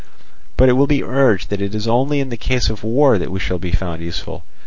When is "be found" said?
3.59-4.01